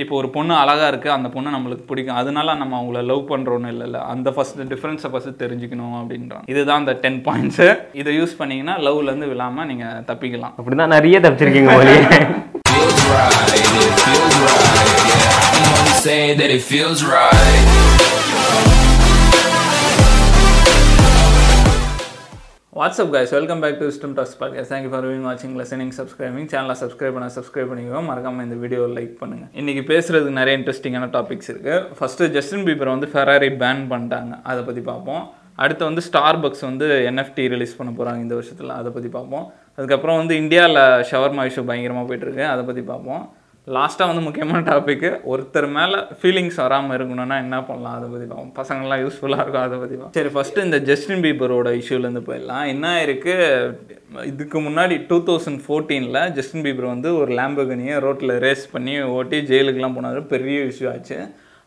இப்போ 0.00 0.14
ஒரு 0.16 0.28
பொண்ணு 0.34 0.52
அழகா 0.54 0.86
இருக்கு 0.88 1.08
அந்த 1.14 1.28
பொண்ணு 1.32 1.48
நம்மளுக்கு 1.54 1.84
பிடிக்கும். 1.88 2.18
அதனால 2.20 2.54
நம்ம 2.60 2.76
அவங்கள 2.78 3.00
லவ் 3.08 3.24
பண்றோம்னு 3.32 3.72
இல்லைல்ல 3.72 3.98
அந்த 4.12 4.28
ஃபர்ஸ்ட் 4.34 4.60
டிஃபரன்ஸை 4.70 5.08
ஃபர்ஸ்ட் 5.12 5.42
தெரிஞ்சுக்கணும் 5.42 5.96
அப்படின்றான் 5.98 6.46
இதுதான் 6.52 6.80
அந்த 6.82 6.94
டென் 7.02 7.20
பாயிண்ட்ஸ் 7.26 7.60
இதை 8.00 8.14
யூஸ் 8.20 8.38
பண்ணீங்கன்னா 8.38 8.76
லவ்ல 8.86 9.10
இருந்து 9.10 9.30
விழாம 9.32 9.66
நீங்க 9.70 9.86
தப்பிக்கலாம். 10.10 10.54
அப்படிதான் 10.58 10.94
நிறைய 10.96 11.20
தப்பிச்சிருக்கீங்க 11.26 11.76
say 16.06 16.22
that 16.38 16.50
it 16.58 16.64
feels 16.72 17.02
right. 17.16 17.91
What's up 22.82 23.12
guys 23.14 23.30
welcome 23.30 23.60
back 23.60 23.78
to 23.78 23.88
wisdom 23.88 24.14
talks 24.14 24.36
podcast 24.40 24.70
thank you 24.72 24.88
for 24.92 25.04
viewing 25.04 25.26
வாட்சிங் 25.26 25.52
லிசனிங் 25.58 25.90
சப்ஸ்கிரைபிங் 25.98 26.46
சேனலை 26.52 26.74
சப்ஸ்கிரைப் 26.80 27.12
பண்ண 27.16 27.26
சப்ஸ்கிரைப் 27.36 27.68
பண்ணிக்கோங்க. 27.72 28.00
மறக்காம 28.08 28.42
இந்த 28.42 28.54
வீடியோ 28.54 28.80
லைக் 28.80 29.12
பண்ணுங்கள் 29.20 29.50
இன்னைக்கு 29.52 29.82
பேசுகிறதுக்கு 29.92 30.32
நிறைய 30.38 30.58
இன்ட்ரெஸ்டிங்கான 30.58 31.06
டாபிக்ஸ் 31.16 31.50
இருக்குது 31.52 31.84
ஃபஸ்ட்டு 31.98 32.28
ஜஸ்டின் 32.36 32.64
பீபர் 32.64 32.92
வந்து 32.94 33.08
ஃபெராரி 33.12 33.50
பேன் 33.62 33.82
பண்ணிட்டாங்க. 33.92 34.32
அதை 34.42 34.62
பற்றி 34.62 34.80
பார்ப்போம். 34.80 35.30
அடுத்து 35.54 35.84
வந்து 35.84 36.00
ஸ்டார் 36.00 36.40
பக்ஸ் 36.40 36.64
வந்து 36.68 36.88
என்எஃப்டி 37.10 37.46
ரிலீஸ் 37.54 37.76
பண்ண 37.76 37.92
போகிறாங்க 37.98 38.20
இந்த 38.20 38.34
வருஷத்தில். 38.34 38.72
அதை 38.78 38.92
பற்றி 38.92 39.08
பார்ப்போம். 39.08 39.52
அதுக்கப்புறம் 39.76 40.16
வந்து 40.16 40.36
இந்தியாவில் 40.36 40.82
ஷவர்மா 41.10 41.44
இஷ்யூ 41.50 41.64
பயங்கரமாக 41.70 42.06
போயிட்டுருக்கு 42.08 42.44
அதை 42.54 42.64
பற்றி 42.64 42.82
பார்ப்போம். 42.82 43.22
லாஸ்ட்டாக 43.66 44.10
வந்து 44.10 44.24
முக்கியமான 44.26 44.60
டாப்பிக்கு 44.68 45.10
ஒருத்தர் 45.32 45.66
மேலே 45.76 45.98
ஃபீலிங்ஸ் 46.20 46.56
வராமல் 46.62 46.94
இருக்கணும்னா 46.96 47.36
என்ன 47.42 47.56
பண்ணலாம்? 47.68 47.96
அதை 47.98 48.06
பற்றி 48.12 48.26
பார்ப்போம் 48.30 48.54
பசங்கள்லாம் 48.56 49.02
யூஸ்ஃபுல்லாக 49.02 49.42
இருக்கும் 49.44 49.66
அதை 49.66 49.76
பற்றி 49.82 49.96
பார்ப்போம் 49.96 50.16
சரி 50.16 50.30
ஃபஸ்ட்டு 50.34 50.64
இந்த 50.66 50.78
ஜஸ்டின் 50.88 51.22
பீபரோட 51.26 51.70
இஷ்யூலேருந்து 51.80 52.22
போயிடலாம். 52.28 52.64
என்ன 52.72 52.86
இருக்குது 53.04 53.46
இதுக்கு 54.30 54.60
முன்னாடி 54.66 54.96
டூ 55.10 55.18
தௌசண்ட் 55.28 55.62
ஃபோர்டீனில் 55.66 56.20
ஜஸ்டின் 56.38 56.64
பீபர் 56.66 56.88
வந்து 56.94 57.12
ஒரு 57.20 57.32
லேம்பகனியை 57.40 57.98
ரோட்டில் 58.06 58.34
ரேஸ் 58.46 58.64
பண்ணி 58.74 58.96
ஓட்டி 59.18 59.40
ஜெயிலுக்குலாம் 59.52 59.96
போனார். 59.98 60.20
பெரிய 60.34 60.64
இஷ்யூ 60.70 60.88
ஆச்சு. 60.94 61.18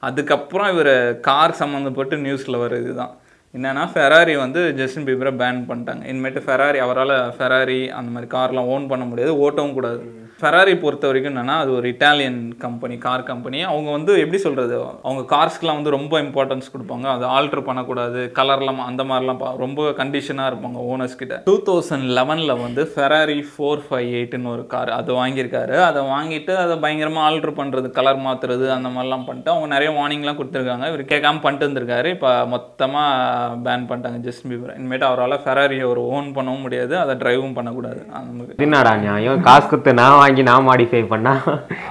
அதுக்கப்புறம் 0.04 0.72
இவர் 0.76 0.94
கார் 1.30 1.60
சம்மந்தப்பட்டு 1.62 2.18
நியூஸில் 2.26 2.62
வருது 2.66 2.92
தான் 3.00 3.14
என்னென்னா 3.54 3.84
ஃபெராரி 3.96 4.34
வந்து 4.44 4.62
ஜஸ்டின் 4.82 5.08
பீபரை 5.10 5.34
பேன் 5.42 5.66
பண்ணிட்டாங்க. 5.72 6.04
இனிமேட்டு 6.12 6.46
ஃபெராரி 6.48 6.80
அவரால் 6.86 7.16
ஃபெராரி 7.38 7.82
அந்த 8.00 8.10
மாதிரி 8.16 8.30
கார்லாம் 8.38 8.70
ஓன் 8.76 8.92
பண்ண 8.94 9.04
முடியாது. 9.12 9.34
ஓட்டவும் 9.46 9.76
கூடாது. 9.80 10.04
ஃபெராரி 10.42 10.80
பொறுத்த 10.80 11.08
வரைக்கும் 11.08 11.36
என்னன்னா 11.36 11.52
அது 11.52 11.76
ஒரு 11.76 11.90
இட்டாலியன் 11.90 12.58
கம்பெனி 12.58 12.98
கார் 12.98 13.24
கம்பெனி 13.24 13.64
அவங்க 13.64 13.92
வந்து 13.92 14.18
எப்படி 14.18 14.38
சொல்கிறது 14.38 14.86
அவங்க 15.04 15.36
கார்ஸ்க்குலாம் 15.36 15.74
வந்து 15.74 15.90
ரொம்ப 15.90 16.22
இம்பார்ட்டன்ஸ் 16.22 16.62
கொடுப்பாங்க. 16.78 17.02
அது 17.02 17.26
ஆல்ட்ரு 17.26 17.62
பண்ணக்கூடாது. 17.62 18.32
கலர்லாம் 18.36 18.76
அந்த 18.76 19.04
மாதிரிலாம் 19.04 19.38
பா- 19.40 19.58
ரொம்ப 19.58 19.90
கண்டிஷனாக 19.90 20.50
இருப்பாங்க 20.52 20.80
ஓனர்ஸ் 20.90 21.16
கிட்ட. 21.16 21.42
டூ 21.46 21.62
தௌசண்ட் 21.62 22.04
லெவனில் 22.04 22.62
வந்து 22.62 22.92
ஃபெராரி 22.96 23.44
ஃபோர் 23.58 23.82
ஃபைவ் 23.90 24.14
எயிட்னு 24.14 24.52
ஒரு 24.52 24.68
கார் 24.68 24.90
அது 24.90 25.14
வாங்கியிருக்காரு. 25.14 25.82
அதை 25.82 26.04
வாங்கிட்டு 26.04 26.56
அதை 26.56 26.78
பயங்கரமாக 26.78 27.36
ஆல்ட்ரு 27.36 27.52
பண்ணுறது 27.52 27.90
கலர் 27.90 28.18
மாற்றுறது 28.18 28.70
அந்த 28.70 28.90
மாதிரிலாம் 28.90 29.26
பண்ணிட்டு 29.26 29.52
அவங்க 29.52 29.78
நிறைய 29.78 30.02
வார்னிங்லாம் 30.02 30.36
கொடுத்துருக்காங்க. 30.36 30.78
இவர் 30.78 31.04
கேட்காம 31.04 31.42
பண்ணிட்டு 31.42 31.70
இருந்திருக்காரு 31.70 32.06
இப்போ 32.06 32.46
மொத்தமாக 32.46 33.56
பேன் 33.56 33.84
பண்ணிட்டாங்க 33.84 34.32
ஜஸ்ட் 34.32 34.50
பீபர் 34.50 34.74
இனிமேட்டு 34.80 35.04
அவரால் 35.04 35.40
ஃபெராரியை 35.40 35.86
ஒரு 35.86 36.06
ஓன் 36.06 36.32
பண்ணவும் 36.36 36.62
முடியாது. 36.62 37.00
அதை 37.00 37.16
டிரைவும் 37.16 37.54
பண்ணக்கூடாது. 37.54 38.06
அந்த 38.14 38.32
மாதிரி. 38.32 38.54
என்னடா 38.58 38.96
நியாயம்? 38.96 39.42
காசு 39.42 39.70
கொடுத்து 39.70 39.94
நான் 39.94 40.24
வாங்கி 40.26 40.44
நான் 40.50 40.68
மாடிஃபை 40.68 41.04
பண்ணா? 41.14 41.34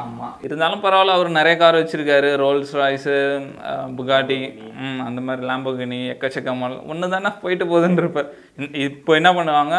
ஆமாம் 0.02 0.32
இருந்தாலும் 0.46 0.82
பரவாயில்ல 0.84 1.14
அவர் 1.16 1.28
நிறைய 1.36 1.54
கார் 1.60 1.78
வச்சிருக்காரு. 1.80 2.30
ரோல்ஸ் 2.42 2.72
ராய்ஸு 2.80 3.14
புகாட்டி 3.98 4.38
அந்த 5.06 5.20
மாதிரி 5.26 5.42
லாம்போகினி 5.50 5.98
எக்கச்சக்கமாக 6.14 6.78
ஒன்று 6.92 7.12
தானே 7.14 7.30
போயிட்டு 7.42 7.64
போகுதுன்னு 7.70 8.02
இருப்பார் 8.02 8.28
இப்போ 8.88 9.14
என்ன 9.20 9.30
பண்ணுவாங்க 9.38 9.76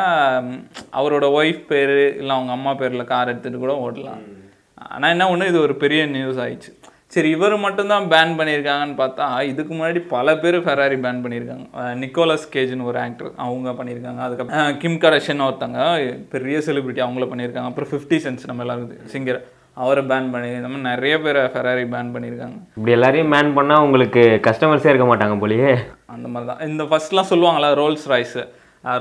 அவரோட 1.00 1.28
ஒய்ஃப் 1.40 1.62
பேர் 1.72 1.96
இல்லை 2.22 2.34
அவங்க 2.38 2.54
அம்மா 2.58 2.74
பேரில் 2.82 3.12
கார் 3.14 3.32
எடுத்துகிட்டு 3.34 3.64
கூட 3.66 3.76
ஓட்டலாம். 3.86 4.24
ஆனால் 4.94 5.14
என்ன 5.16 5.30
ஒன்று 5.34 5.52
இது 5.52 5.60
ஒரு 5.68 5.76
பெரிய 5.84 6.02
நியூஸ் 6.16 6.42
ஆயிடுச்சு. 6.46 6.74
சரி 7.14 7.30
இவர் 7.36 7.54
மட்டும்தான் 7.64 8.06
பேன் 8.12 8.32
பண்ணியிருக்காங்கன்னு 8.38 8.96
பார்த்தா 9.02 9.26
இதுக்கு 9.50 9.72
முன்னாடி 9.74 10.00
பல 10.14 10.28
பேர் 10.44 10.56
ஃபெராரி 10.66 10.98
பேன் 11.04 11.20
பண்ணியிருக்காங்க. 11.24 11.66
நிக்கோலஸ் 12.04 12.46
கேஜ்னு 12.54 12.88
ஒரு 12.92 12.98
ஆக்டர் 13.04 13.30
அவங்க 13.46 13.72
பண்ணியிருக்காங்க. 13.80 14.22
அதுக்கப்புறம் 14.28 14.80
கிம் 14.84 14.98
கரஷன் 15.04 15.44
ஒருத்தங்க 15.48 15.80
பெரிய 16.34 16.58
செலிபிரிட்டி 16.68 17.04
அவங்கள 17.06 17.28
பண்ணியிருக்காங்க. 17.32 17.70
அப்புறம் 17.72 17.92
ஃபிஃப்டி 17.92 18.18
சென்ஸ் 18.26 18.48
நம்ம 18.50 18.64
எல்லாருக்கும் 18.66 19.12
சிங்கர் 19.14 19.40
அவரை 19.84 20.04
பேன் 20.12 20.30
பண்ணி 20.34 20.50
மாதிரி 20.66 20.82
நிறைய 20.92 21.16
பேரை 21.24 21.42
ஃபெராரி 21.54 21.86
பேன் 21.94 22.12
பண்ணியிருக்காங்க. 22.16 22.58
இப்படி 22.78 22.96
எல்லாரையும் 22.98 23.34
மேன் 23.36 23.56
பண்ணா 23.58 23.76
உங்களுக்கு 23.86 24.24
கஸ்டமர்ஸே 24.48 24.92
இருக்க 24.92 25.08
மாட்டாங்க 25.10 25.36
போலயே. 25.44 25.72
அந்த 26.16 26.28
மாதிரி 26.34 26.48
தான். 26.52 26.64
இந்த 26.72 26.86
ஃபர்ஸ்ட்லாம் 26.92 27.32
சொல்லுவாங்களா 27.34 27.70
ரோல்ஸ் 27.82 28.08
ராய்ஸு 28.14 28.44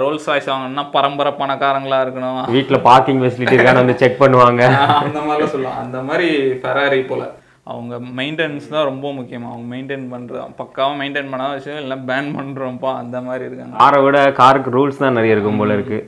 ரோல்ஸ் 0.02 0.28
ராய்ஸ் 0.30 0.50
வாங்கணும்னா 0.50 0.84
பரம்பரை 0.96 1.32
பணக்காரங்களா 1.40 2.00
இருக்கணும். 2.04 2.42
வீட்ல 2.56 2.78
பார்க்கிங் 2.90 3.22
ஃபெசிலிட்டி 3.22 3.56
இருக்கான்னு 3.56 3.82
வந்து 3.84 4.00
செக் 4.02 4.20
பண்ணுவாங்க. 4.22 4.62
அந்த 5.06 5.18
மாதிரிலாம் 5.26 5.54
சொல்லுவாங்க. 5.56 5.80
அந்த 5.86 6.00
மாதிரி 6.10 6.28
ஃபெராரி 6.62 7.00
போல. 7.10 7.24
அவங்க 7.72 7.94
மெயின்டெனன்ஸ் 8.18 8.72
தான் 8.72 8.88
ரொம்ப 8.88 9.06
முக்கியம். 9.18 9.46
அவங்க 9.50 9.66
மெயின்டைன் 9.74 10.04
பண்ணுறது 10.14 10.40
பக்காவாக 10.58 10.98
மெயின்டைன் 11.02 11.30
பண்ணாத 11.32 11.54
விஷயம் 11.60 11.80
இல்லை 11.84 11.96
பேன் 12.10 12.28
பண்ணுறோம்ப்பா 12.38 12.90
அந்த 13.02 13.16
மாதிரி 13.28 13.44
இருக்காங்க. 13.48 13.76
காரை 13.82 14.00
விட 14.06 14.18
காருக்கு 14.40 14.74
ரூல்ஸ் 14.76 15.02
தான் 15.04 15.16
நிறைய 15.18 15.36
இருக்கும் 15.36 15.62
போல 15.62 15.76
இருக்கு. 15.78 16.00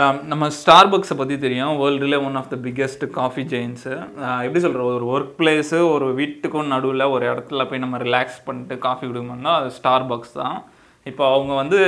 ஆம், 0.00 0.18
நம்ம 0.30 0.44
ஸ்டார் 0.58 0.90
பக்ஸை 0.92 1.14
பற்றி 1.20 1.36
தெரியும். 1.44 1.72
வேர்ல்டுல 1.80 2.18
one 2.26 2.38
of 2.40 2.50
the 2.52 2.56
biggest 2.66 3.04
coffee 3.18 3.42
chains 3.52 3.92
எப்படி 4.44 4.62
சொல்கிற 4.66 4.84
ஒரு 4.98 5.06
ஒர்க் 5.14 5.34
பிளேஸு 5.40 5.78
ஒரு 5.94 6.06
வீட்டுக்கும் 6.20 6.72
நடுவில் 6.74 7.12
ஒரு 7.14 7.24
இடத்துல 7.32 7.66
போய் 7.70 7.82
நம்ம 7.84 7.98
ரிலாக்ஸ் 8.06 8.38
பண்ணிட்டு 8.46 8.76
காஃபி 8.86 9.04
குடிக்கணும்னா 9.08 9.54
அது 9.60 9.70
ஸ்டார் 9.78 10.06
பக்ஸ் 10.12 10.38
தான். 10.42 10.56
இப்போ 11.10 11.24
அவங்க 11.32 11.52
வந்து 11.62 11.78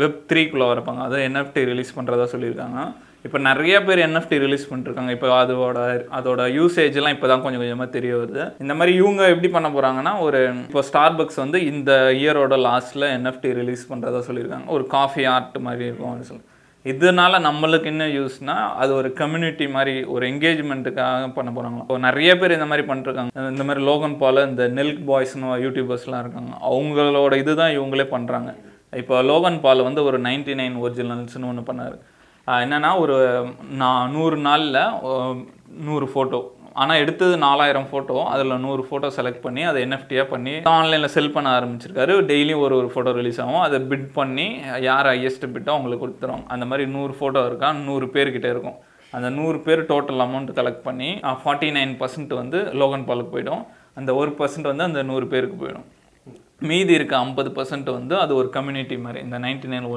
வெப் 0.00 0.22
த்ரீக்குள்ளே 0.30 0.68
வரப்பாங்க. 0.72 1.02
அதை 1.08 1.18
என்எஃப்டி 1.28 1.62
ரிலீஸ் 1.72 1.96
பண்ணுறதா 1.98 2.26
சொல்லியிருக்காங்க. 2.34 2.80
இப்போ 3.28 3.40
நிறைய 3.48 3.76
பேர் 3.86 4.04
என்எஃப்டி 4.08 4.36
ரிலீஸ் 4.42 4.68
பண்ணிருக்காங்க 4.72 5.14
இப்போ 5.16 5.30
அதோட 5.38 5.78
அதோட 6.18 6.42
யூசேஜ்லாம் 6.58 7.14
இப்போ 7.16 7.26
தான் 7.32 7.42
கொஞ்சம் 7.46 7.62
கொஞ்சமாக 7.62 7.90
தெரிய 7.96 8.12
வருது. 8.20 8.44
இந்த 8.64 8.74
மாதிரி 8.80 8.92
இவங்க 9.00 9.22
எப்படி 9.32 9.48
பண்ண 9.56 9.70
போகிறாங்கன்னா 9.74 10.12
ஒரு 10.26 10.38
இப்போ 10.68 10.82
ஸ்டார் 10.90 11.16
பக்ஸ் 11.18 11.42
வந்து 11.42 11.58
இந்த 11.72 11.92
இயரோட 12.20 12.56
லாஸ்ட்டில் 12.68 13.06
என்எஃப்டி 13.16 13.50
ரிலீஸ் 13.58 13.82
பண்ணுறதா 13.90 14.22
சொல்லியிருக்காங்க. 14.28 14.68
ஒரு 14.76 14.86
காஃபி 14.96 15.24
ஆர்ட் 15.34 15.58
மாதிரி 15.68 15.86
இருக்கும் 15.88 16.10
அப்படின்னு 16.10 16.30
சொல்லி. 16.30 16.46
இதனால 16.92 17.38
நம்மளுக்கு 17.46 17.88
என்ன 17.92 18.04
யூஸ்னா 18.16 18.56
அது 18.82 18.90
ஒரு 18.98 19.08
கம்யூனிட்டி 19.20 19.66
மாதிரி 19.76 19.94
ஒரு 20.14 20.24
என்கேஜ்மெண்ட்டுக்காக 20.32 21.30
பண்ண 21.38 21.50
போகிறாங்க 21.56 21.80
இப்போ 21.84 21.96
நிறைய 22.08 22.30
பேர் 22.40 22.54
இந்த 22.58 22.68
மாதிரி 22.70 22.84
பண்ணிருக்காங்க 22.90 23.48
இந்த 23.54 23.64
மாதிரி 23.68 23.82
லோகன் 23.88 24.18
பால் 24.20 24.46
இந்த 24.48 24.66
நெல்க் 24.78 25.02
பாய்ஸ்னு 25.10 25.56
யூடியூபர்ஸ்லாம் 25.64 26.22
இருக்காங்க. 26.24 26.52
அவங்களோட 26.70 27.32
இதுதான் 27.42 27.74
இவங்களே 27.78 28.06
பண்ணுறாங்க 28.14 28.52
இப்போ 29.02 29.16
லோகன் 29.30 29.58
பால் 29.64 29.88
வந்து 29.88 30.02
ஒரு 30.10 30.20
நைன்டி 30.28 30.54
நைன் 30.60 30.78
ஒரிஜினல்ஸ்னு 30.84 31.50
ஒன்று 31.50 31.70
பண்ணார். 31.70 31.98
என்னென்னா 32.64 32.90
ஒரு 33.02 33.16
நான் 33.80 34.12
நூறு 34.16 34.36
நாளில் 34.46 34.78
நூறு 35.88 36.06
ஃபோட்டோ 36.12 36.40
ஆனால் 36.82 37.00
எடுத்தது 37.02 37.34
நாலாயிரம் 37.44 37.86
ஃபோட்டோ 37.90 38.16
அதில் 38.32 38.52
நூறு 38.64 38.82
ஃபோட்டோ 38.88 39.08
செலக்ட் 39.16 39.42
பண்ணி 39.46 39.62
அதை 39.70 39.78
என்எஃப்டியாக 39.86 40.26
பண்ணி 40.32 40.52
ஆன்லைனில் 40.72 41.12
செல் 41.14 41.32
பண்ண 41.36 41.48
ஆரம்பிச்சிருக்காரு. 41.58 42.12
டெய்லியும் 42.30 42.62
ஒரு 42.66 42.74
ஒரு 42.80 42.88
ஃபோட்டோ 42.92 43.12
ரிலீஸ் 43.18 43.40
ஆகும். 43.44 43.62
அதை 43.66 43.78
பிட் 43.90 44.06
பண்ணி 44.18 44.46
யார் 44.88 45.08
ஹையஸ்ட் 45.12 45.46
பிட்டோ 45.54 45.72
அவங்களுக்கு 45.76 46.04
கொடுத்துரும். 46.04 46.44
அந்த 46.54 46.66
மாதிரி 46.70 46.86
நூறு 46.96 47.14
ஃபோட்டோ 47.18 47.42
இருக்கா? 47.50 47.70
நூறு 47.88 48.08
பேர்கிட்ட 48.14 48.48
இருக்கும். 48.54 48.78
அந்த 49.12 49.28
நூறு 49.38 49.58
பேர் 49.66 49.82
டோட்டல் 49.92 50.22
அமௌண்ட் 50.26 50.56
கலெக்ட் 50.60 50.82
பண்ணி 50.88 51.10
ஃபார்ட்டி 51.42 51.70
நைன் 51.78 51.94
பர்சன்ட் 52.02 52.34
வந்து 52.42 52.58
லோகன் 52.82 53.06
பாலுக்கு 53.10 53.34
போயிடும். 53.36 53.62
அந்த 54.00 54.10
ஒரு 54.20 54.32
பர்சன்ட் 54.40 54.70
வந்து 54.72 54.88
அந்த 54.88 55.02
நூறு 55.10 55.28
பேருக்கு 55.34 55.58
போயிடும். 55.62 55.86
மீதி 56.70 56.92
இருக்க 56.98 57.14
ஐம்பது 57.24 57.50
பர்சன்ட் 57.56 57.88
வந்து 57.98 58.14
அது 58.24 58.32
ஒரு 58.40 58.48
கம்யூனிட்டி 58.56 58.96
மாதிரி. 59.04 59.20
இந்த 59.26 59.38
நைன்டி 59.44 59.68
நைன் 59.72 59.88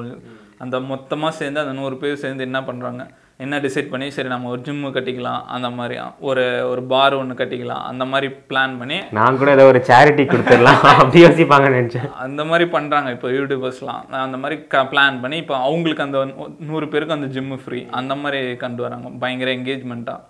அந்த 0.62 0.76
மொத்தமாக 0.88 1.32
சேர்ந்து 1.36 1.62
அந்த 1.62 1.74
நூறு 1.78 1.96
பேர் 1.96 2.22
சேர்ந்து 2.22 2.48
என்ன 2.48 2.60
பண்ணுறாங்க 2.66 3.02
என்ன 3.40 3.58
டிசைட் 3.58 3.90
பண்ணி 3.90 4.06
சரி 4.14 4.30
நம்ம 4.32 4.50
ஒரு 4.50 4.60
ஜிம்மு 4.66 4.88
கட்டிக்கலாம் 4.94 5.40
அந்த 5.54 5.68
மாதிரி 5.70 5.94
ஒரு 6.22 6.42
ஒரு 6.68 6.82
பார் 6.90 7.14
ஒன்று 7.14 7.38
கட்டிக்கலாம் 7.38 7.84
அந்த 7.88 8.04
மாதிரி 8.04 8.28
பிளான் 8.50 8.74
பண்ணி 8.80 8.98
நான் 9.18 9.38
கூட 9.40 9.50
ஏதோ 9.56 9.64
ஒரு 9.70 9.80
சேரிட்டி 9.88 10.24
கொடுத்துடலாம் 10.26 10.82
அப்படி 10.92 11.22
யோசிப்பாங்கன்னு 11.22 11.78
நினைச்சேன். 11.78 12.06
அந்த 12.24 12.44
மாதிரி 12.44 12.66
பண்ணுறாங்க 12.74 13.10
இப்போ 13.16 13.30
யூடியூபர்ஸ்லாம் 13.36 14.02
அந்த 14.20 14.38
மாதிரி 14.42 14.58
க 14.74 14.84
பிளான் 14.92 15.18
பண்ணி 15.22 15.38
இப்போ 15.42 15.56
அவங்களுக்கு 15.62 16.06
அந்த 16.06 16.20
நூறு 16.68 16.88
பேருக்கு 16.88 17.18
அந்த 17.18 17.30
ஜிம்மு 17.36 17.58
ஃப்ரீ 17.62 17.80
அந்த 18.00 18.14
மாதிரி 18.16 18.42
கொண்டு 18.56 18.84
வராங்க. 18.86 19.10
பயங்கர 19.24 19.50
என்கேஜ்மெண்ட்டாக 19.58 20.20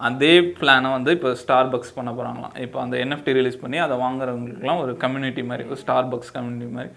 அதே 0.00 0.34
பிளானை 0.56 0.88
வந்து 0.92 1.12
இப்போ 1.16 1.30
ஸ்டார் 1.38 1.70
பக்ஸ் 1.70 1.94
பண்ண 1.94 2.10
போகிறாங்களாம் 2.12 2.56
இப்போ 2.64 2.78
அந்த 2.82 2.96
என்எஃப்டி 3.04 3.32
ரிலீஸ் 3.32 3.62
பண்ணி 3.62 3.78
அதை 3.84 3.94
வாங்குறவங்களுக்குலாம் 4.02 4.82
ஒரு 4.84 4.92
கம்யூனிட்டி 5.04 5.42
மாதிரி 5.48 5.64
ஒரு 5.70 5.80
ஸ்டார் 5.80 6.10
பக்ஸ் 6.12 6.34
கம்யூனிட்டி 6.36 6.68
மாதிரி 6.74 6.90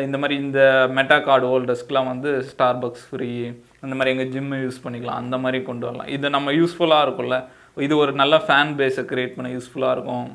இந்த 0.00 0.18
மாதிரி 0.18 0.34
இந்த 0.42 0.60
மெட்டா 0.96 1.18
கார்டு 1.18 1.46
ஹோல்டர்ஸ்க்குலாம் 1.52 2.10
வந்து 2.10 2.30
ஸ்டார் 2.50 2.78
பக்ஸ் 2.82 3.04
ஃப்ரீ 3.08 3.30
அந்த 3.80 3.94
மாதிரி 3.94 4.12
எங்கள் 4.14 4.30
ஜிம்மு 4.34 4.58
யூஸ் 4.64 4.82
பண்ணிக்கலாம். 4.84 5.20
அந்த 5.22 5.38
மாதிரி 5.38 5.58
கொண்டு 5.64 5.86
வரலாம். 5.86 6.06
இது 6.06 6.30
நம்ம 6.30 6.52
யூஸ்ஃபுல்லாக 6.52 7.04
இருக்கும்ல. 7.06 7.38
இது 7.86 7.96
ஒரு 7.96 8.12
நல்ல 8.12 8.36
ஃபேன் 8.46 8.72
பேஸை 8.78 9.04
க்ரியேட் 9.10 9.36
பண்ண 9.36 9.50
யூஸ்ஃபுல்லாக 9.56 9.96
இருக்கும். 9.96 10.28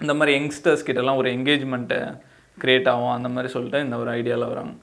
இந்த 0.00 0.14
மாதிரி 0.14 0.32
யங்ஸ்டர்ஸ் 0.38 0.86
கிட்டலாம் 0.88 1.20
ஒரு 1.22 1.30
என்கேஜ்மெண்ட்டை 1.30 2.00
க்ரியேட் 2.62 2.88
ஆகும். 2.92 3.14
அந்த 3.16 3.28
மாதிரி 3.28 3.52
சொல்லிட்டு 3.52 3.80
இந்த 3.80 3.96
ஒரு 3.96 4.10
ஐடியாவில் 4.18 4.50
வராங்க. 4.52 4.74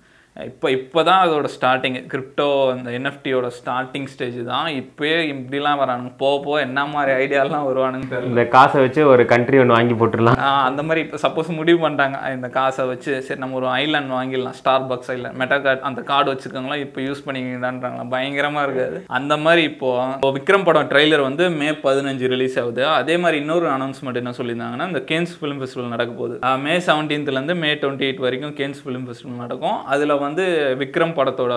இப்போ 0.46 0.68
இப்போ 0.76 1.00
தான் 1.08 1.22
அதோட 1.26 1.48
ஸ்டார்டிங் 1.54 1.96
கிரிப்டோ 2.12 2.48
அந்த 2.74 2.90
என்எஃப்டியோட 2.98 3.48
ஸ்டார்டிங் 3.58 4.08
ஸ்டேஜ் 4.14 4.38
தான் 4.50 4.68
இப்போயே 4.80 5.16
இப்படிலாம் 5.34 5.80
வரானுங்க. 5.82 6.12
போக 6.22 6.36
போக 6.46 6.58
என்ன 6.66 6.80
மாதிரி 6.94 7.12
ஐடியாலாம் 7.22 7.66
வருவானுங்க 7.70 8.08
தெரியல. 8.12 8.30
இந்த 8.32 8.44
காசை 8.56 8.78
வச்சு 8.84 9.02
ஒரு 9.14 9.24
கண்ட்ரி 9.32 9.60
ஒன்று 9.62 9.76
வாங்கி 9.78 9.96
போட்டுடலாம். 10.02 10.42
அந்த 10.70 10.84
மாதிரி 10.88 11.02
இப்போ 11.06 11.20
சப்போஸ் 11.26 11.50
முடிவு 11.60 11.80
பண்ணிட்டாங்க. 11.84 12.20
இந்த 12.36 12.50
காசை 12.58 12.86
வச்சு 12.92 13.14
சரி 13.28 13.42
நம்ம 13.44 13.58
ஒரு 13.62 13.70
ஐலாண்ட் 13.82 14.14
வாங்கிடலாம். 14.18 14.58
Star 14.60 14.86
bugs 14.92 15.12
island 15.16 15.40
meta 15.42 15.58
card 15.66 15.86
அந்த 15.90 16.04
கார்டு 16.12 16.32
வச்சுருக்காங்களா 16.34 16.78
இப்போ 16.86 17.02
யூஸ் 17.08 17.24
பண்ணிக்கிறான்றாங்களா 17.28 18.06
பயங்கரமாக 18.16 18.68
இருக்காது. 18.70 19.00
அந்த 19.20 19.34
மாதிரி 19.46 19.64
இப்போ 19.72 19.90
இப்போ 20.14 20.32
விக்ரம் 20.38 20.68
படம் 20.70 20.90
ட்ரெய்லர் 20.94 21.26
வந்து 21.30 21.48
மே 21.60 21.72
பதினஞ்சு 21.88 22.32
ரிலீஸ் 22.36 22.60
ஆகுது. 22.64 22.86
அதே 23.00 23.18
மாதிரி 23.26 23.42
இன்னொரு 23.46 23.70
அனௌன்ஸ்மெண்ட் 23.78 24.22
என்ன 24.24 24.36
சொல்லியிருந்தாங்கன்னா 24.42 24.90
இந்த 24.94 25.04
கேன்ஸ் 25.14 25.36
ஃபிலிம் 25.40 25.60
ஃபெஸ்டிவல் 25.64 25.94
நடக்க 25.96 26.14
போகுது. 26.22 26.38
மே 26.68 26.78
செவன்டீன்த்லேருந்து 26.92 27.58
மே 27.66 27.72
டுவெண்ட்டி 27.82 28.08
எயிட் 28.10 28.24
வரைக்கும் 28.28 28.56
கேன்ஸ் 28.62 28.82
ஃபிலிம் 28.86 29.06
ஃபெஸ்டிவல் 29.10 29.44
நடக்கும். 29.46 29.78
அதில் 29.96 30.16
வந்து 30.16 30.26
வந்து 30.28 30.46
விக்ரம் 30.82 31.18
படத்தோட 31.20 31.54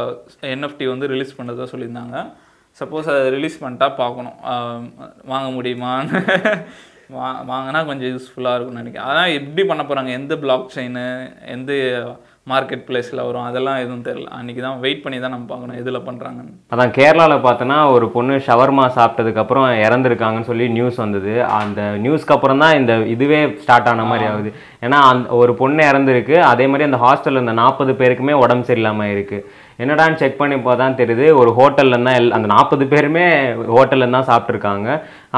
என்எஃப்டி 0.53 0.87
வந்து 0.93 1.11
ரிலீஸ் 1.15 1.37
பண்ணதாக 1.39 1.67
சொல்லியிருந்தாங்க. 1.73 2.17
சப்போஸ் 2.81 3.11
அதை 3.13 3.23
ரிலீஸ் 3.37 3.57
பண்ணிட்டா 3.65 3.89
பார்க்கணும். 4.03 4.39
வாங்க 5.33 5.49
முடியுமான்னு. 5.57 6.21
வா 7.15 7.29
வாங்கினா 7.51 7.81
கொஞ்சம் 7.87 8.11
யூஸ்ஃபுல்லாக 8.15 8.57
இருக்கும்னு 8.57 8.83
நினைக்கிறேன். 8.83 9.09
அதான் 9.11 9.33
எப்படி 9.39 9.63
பண்ண 9.71 9.83
போகிறாங்க 9.85 10.11
எந்த 10.19 10.35
பிளாக் 10.43 10.67
செயின் 10.75 10.99
எந்த 11.55 11.73
மார்க்கெட் 12.53 12.85
பிளேஸில் 12.89 13.23
வரும். 13.27 13.47
அதெல்லாம் 13.51 13.81
எதுவும் 13.85 14.05
தெரியல. 14.09 14.29
அன்றைக்கி 14.39 14.61
தான் 14.67 14.81
வெயிட் 14.85 15.03
பண்ணி 15.05 15.19
தான் 15.25 15.35
நம்ம 15.35 15.47
பார்க்கணும். 15.53 15.79
எதில் 15.83 16.05
பண்ணுறாங்கன்னு 16.09 16.55
அதான் 16.75 16.95
கேரளாவில் 16.99 17.45
பார்த்தோன்னா 17.47 17.79
ஒரு 17.95 18.09
பொண்ணு 18.17 18.37
ஷவர்மா 18.49 18.87
சாப்பிட்டதுக்கப்புறம் 18.99 19.67
இறந்துருக்காங்கன்னு 19.87 20.51
சொல்லி 20.51 20.69
நியூஸ் 20.77 21.01
வந்தது. 21.05 21.35
அந்த 21.61 21.81
நியூஸ்க்கு 22.05 22.37
அப்புறம் 22.37 22.63
தான் 22.65 22.77
இந்த 22.81 22.93
இதுவே 23.15 23.41
ஸ்டார்ட் 23.65 23.91
ஆன 23.93 24.07
மாதிரி 24.13 24.27
ஆகுது. 24.33 24.53
ஏன்னா 24.87 25.01
அந்த 25.13 25.41
ஒரு 25.43 25.55
பொண்ணு 25.63 25.83
இறந்துருக்கு. 25.93 26.37
அதே 26.53 26.67
மாதிரி 26.71 26.89
அந்த 26.91 27.01
ஹாஸ்டலில் 27.07 27.45
இந்த 27.45 27.57
நாற்பது 27.63 27.95
பேருக்குமே 28.03 28.37
உடம்பு 28.45 28.69
சரியில்லாமல் 28.71 29.13
இருக்குது 29.17 29.45
என்னடான்னு 29.85 30.21
செக் 30.23 30.41
பண்ணி 30.41 30.57
தான் 30.83 30.99
தெரியுது. 31.01 31.27
ஒரு 31.41 31.51
ஹோட்டலில் 31.59 32.05
தான் 32.07 32.17
எல் 32.21 32.35
அந்த 32.37 32.49
நாற்பது 32.55 32.87
பேருமே 32.93 33.27
ஹோட்டல்ல 33.75 34.11
தான் 34.17 34.29
சாப்பிட்ருக்காங்க 34.31 34.89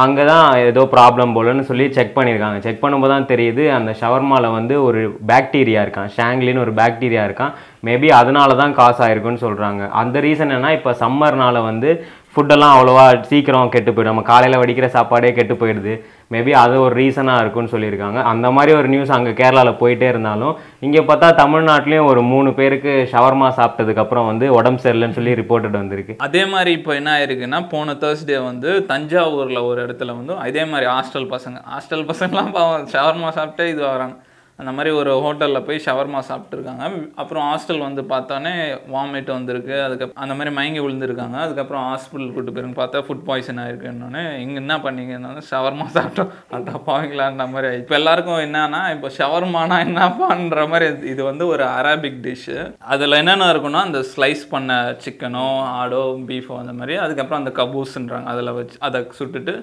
அங்கே 0.02 0.24
தான் 0.32 0.46
ஏதோ 0.68 0.82
ப்ராப்ளம் 0.94 1.34
போலன்னு 1.36 1.64
சொல்லி 1.70 1.86
செக் 1.96 2.16
பண்ணியிருக்காங்க. 2.18 2.58
செக் 2.66 2.82
பண்ணும்போது 2.84 3.12
தான் 3.14 3.28
தெரியுது 3.32 3.64
அந்த 3.78 3.90
ஷவர்மாவில் 4.00 4.56
வந்து 4.58 4.74
ஒரு 4.88 5.02
பாக்டீரியா 5.30 5.82
இருக்கான். 5.86 6.10
ஷாங்லின்னு 6.16 6.64
ஒரு 6.66 6.74
பாக்டீரியா 6.80 7.24
இருக்கான். 7.28 7.52
மேபி 7.86 8.08
அதனால 8.20 8.56
தான் 8.62 8.76
காசு 8.80 9.00
ஆயிருக்குன்னு 9.06 9.44
சொல்கிறாங்க 9.46 9.82
அந்த 10.00 10.16
ரீசன் 10.26 10.56
என்ன 10.56 10.72
இப்போ 10.78 10.92
சம்மர்னால் 11.04 11.66
வந்து 11.70 11.90
ஃபுட்டெல்லாம் 12.34 12.74
அவ்வளோவா 12.74 13.04
சீக்கிரம் 13.30 13.72
கெட்டு 13.72 13.90
போயிடும். 13.90 14.12
நம்ம 14.12 14.22
காலையில் 14.30 14.60
வடிக்கிற 14.60 14.86
சாப்பாடே 14.94 15.30
கெட்டு 15.38 15.54
போயிடுது. 15.60 15.94
மேபி 16.32 16.52
அது 16.60 16.74
ஒரு 16.84 16.94
ரீசனாக 17.00 17.42
இருக்கும்னு 17.42 17.72
சொல்லியிருக்காங்க. 17.72 18.18
அந்த 18.30 18.46
மாதிரி 18.56 18.72
ஒரு 18.78 18.88
நியூஸ் 18.92 19.12
அங்கே 19.16 19.32
கேரளாவில் 19.40 19.78
போயிட்டே 19.82 20.06
இருந்தாலும் 20.12 20.54
இங்கே 20.86 21.02
பார்த்தா 21.10 21.28
தமிழ்நாட்டிலையும் 21.42 22.08
ஒரு 22.12 22.22
மூணு 22.32 22.50
பேருக்கு 22.58 22.94
ஷவர்மா 23.12 23.48
சாப்பிட்டதுக்கப்புறம் 23.58 24.28
வந்து 24.30 24.48
உடம்பு 24.58 24.82
சரியில்லைன்னு 24.86 25.18
சொல்லி 25.18 25.38
ரிப்போர்ட்டட் 25.42 25.80
வந்திருக்கு. 25.82 26.16
அதே 26.28 26.44
மாதிரி 26.54 26.72
இப்போ 26.78 26.94
என்ன 27.00 27.12
ஆயிருக்குன்னா 27.18 27.60
போன 27.74 27.98
தேர்ஸ்டே 28.04 28.40
வந்து 28.50 28.72
தஞ்சாவூரில் 28.92 29.66
ஒரு 29.70 29.80
இடத்துல 29.86 30.18
வந்து 30.20 30.34
அதே 30.48 30.64
மாதிரி 30.72 30.88
ஹாஸ்டல் 30.94 31.30
பசங்க 31.36 31.60
ஹாஸ்டல் 31.74 32.08
பசங்கலாம் 32.12 32.52
பாவம் 32.58 32.92
ஷவர்மா 32.94 33.32
சாப்பிட்டே 33.40 33.66
இது 33.74 33.82
வராங்க 33.94 34.16
அந்த 34.62 34.72
மாதிரி 34.78 34.90
ஒரு 35.00 35.12
ஹோட்டலில் 35.26 35.64
போய் 35.68 35.84
ஷவர்மா 35.86 36.22
சாப்பிட்ருக்காங்க 36.30 36.84
அப்புறம் 37.22 37.44
ஹாஸ்டல் 37.50 37.84
வந்து 37.86 38.02
பார்த்தோன்னே 38.12 38.52
வாமிட் 38.94 39.30
வந்திருக்கு. 39.36 39.74
அதுக்கு 39.86 40.06
அந்த 40.24 40.34
மாதிரி 40.38 40.50
மயங்கி 40.58 40.80
விழுந்திருக்காங்க. 40.84 41.36
அதுக்கப்புறம் 41.46 41.84
ஹாஸ்பிட்டல் 41.90 42.34
கூட்டு 42.34 42.52
போயிருங்க 42.54 42.78
பார்த்தா 42.80 43.04
ஃபுட் 43.06 43.24
பாய்சன் 43.28 43.60
ஆயிருக்குன்னொன்னே 43.64 44.24
இங்கே 44.42 44.58
என்ன 44.64 44.76
பண்ணீங்கன்னா 44.86 45.30
ஷவர்மா 45.50 45.86
சாப்பிட்டோம். 45.96 46.30
அட்டா 46.56 46.74
பாவீங்களான்ற 46.88 47.46
மாதிரி 47.54 47.70
இப்போ 47.82 47.96
எல்லாருக்கும் 48.00 48.42
என்னன்னா 48.46 48.82
இப்போ 48.96 49.10
ஷவர்மானா 49.18 49.78
என்னப்பான்ற 49.86 50.66
மாதிரி 50.72 50.88
இது 51.12 51.22
வந்து 51.30 51.46
ஒரு 51.54 51.66
அரேபிக் 51.78 52.20
டிஷ்ஷு 52.26 52.58
அதில் 52.94 53.20
என்னென்ன 53.20 53.50
இருக்குன்னா 53.52 53.82
அந்த 53.88 54.02
ஸ்லைஸ் 54.14 54.44
பண்ண 54.54 54.70
சிக்கனோ 55.04 55.46
ஆடோ 55.80 56.02
பீஃபோ 56.30 56.56
அந்த 56.62 56.74
மாதிரி 56.80 56.96
அதுக்கப்புறம் 57.04 57.42
அந்த 57.42 57.54
கபூஸ்ன்றாங்க 57.60 58.28
அதில் 58.34 58.56
வச்சு 58.58 58.76
அதை 58.88 59.00
சுட்டுட்டு 59.18 59.54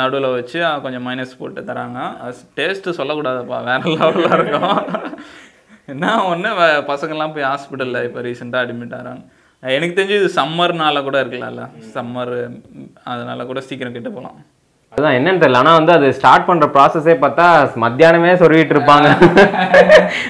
நடுவில் 0.00 0.34
வச்சு 0.36 0.58
கொஞ்சம் 0.84 1.06
மைனஸ் 1.06 1.38
போட்டு 1.40 1.60
தராங்க. 1.70 2.00
டேஸ்ட்டு 2.58 2.96
சொல்லக்கூடாதுப்பா 2.98 3.58
வேற 3.70 3.80
லெவலில் 3.96 4.34
இருக்கும். 4.38 4.78
என்ன 5.92 6.12
ஒன்று 6.30 6.50
பசங்கள்லாம் 6.92 7.34
போய் 7.36 7.50
ஹாஸ்பிட்டலில் 7.50 8.04
இப்போ 8.08 8.20
ரீசெண்டாக 8.28 8.64
அட்மிட் 8.64 8.96
ஆகிறாங்க 8.98 9.24
எனக்கு 9.76 9.96
தெரிஞ்சு 9.98 10.16
இது 10.20 10.30
சம்மர்னால 10.40 11.02
கூட 11.08 11.16
இருக்கலாம்ல. 11.24 11.64
சம்மர் 11.96 12.34
அதனால 13.12 13.46
கூட 13.50 13.60
சீக்கிரம் 13.68 13.96
கெட்டு 13.96 14.12
போகலாம் 14.16 14.38
அதுதான் 14.94 15.16
என்னன்னு 15.18 15.40
தெரியல. 15.42 15.60
ஆனால் 15.60 15.76
வந்து 15.78 15.92
அது 15.96 16.08
ஸ்டார்ட் 16.18 16.46
பண்ணுற 16.48 16.66
ப்ராசஸே 16.74 17.14
பார்த்தா 17.22 17.46
மத்தியானமே 17.84 18.34
சொருவிட்டு 18.42 18.74
இருப்பாங்க. 18.76 19.08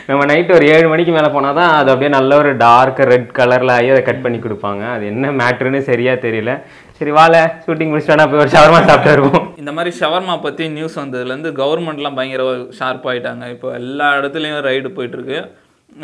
நம்ம 0.08 0.20
நைட்டு 0.31 0.55
ஒரு 0.58 0.66
ஏழு 0.75 0.87
மணிக்கு 0.93 1.12
மேலே 1.16 1.31
போனால் 1.34 1.58
தான் 1.58 1.72
அது 1.81 1.90
அப்படியே 1.93 2.11
நல்ல 2.16 2.38
ஒரு 2.43 2.52
டார்க் 2.62 3.00
ரெட் 3.11 3.28
கலரில் 3.38 3.72
ஆகி 3.76 3.90
அதை 3.94 4.02
கட் 4.06 4.25
பண்ணி 4.25 4.38
கொடுப்பாங்க. 4.44 4.82
அது 4.94 5.05
என்ன 5.12 5.32
மேட்ருன்னு 5.40 5.82
சரியாக 5.90 6.22
தெரியல. 6.26 6.55
சரி 6.99 7.12
வாழ 7.19 7.34
ஷூட்டிங் 7.66 7.93
முடிச்சுட்டா 7.93 8.26
போய் 8.31 8.43
ஒரு 8.44 8.55
ஷவர்மா 8.56 8.81
சாப்பிட்டு 8.88 9.12
வருவோம். 9.14 9.44
இந்த 9.62 9.72
மாதிரி 9.76 9.93
ஷவர்மா 10.00 10.37
பற்றி 10.46 10.64
நியூஸ் 10.78 10.99
வந்ததுலேருந்து 11.02 11.52
கவர்மெண்ட்லாம் 11.61 12.19
பயங்கர 12.20 12.44
ஷார்ப் 12.81 13.08
ஆகிட்டாங்க 13.11 13.46
இப்போ 13.55 13.70
எல்லா 13.82 14.08
இடத்துலையும் 14.20 14.66
ரைடு 14.70 14.96
போயிட்டுருக்கு 14.99 15.38